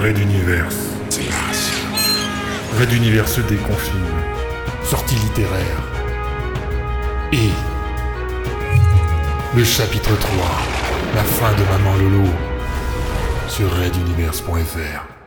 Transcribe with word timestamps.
Red 0.00 0.16
Universe. 0.16 0.88
Red 2.78 2.90
Universe 2.90 3.34
se 3.34 3.42
déconfine. 3.42 4.06
Sortie 4.82 5.16
littéraire. 5.16 5.82
Et. 7.34 7.50
Le 9.54 9.62
chapitre 9.62 10.18
3. 10.18 10.42
La 11.14 11.22
fin 11.22 11.52
de 11.52 11.64
Maman 11.64 11.98
Lolo. 11.98 12.30
Sur 13.46 13.70
reduniverse.fr. 13.70 15.19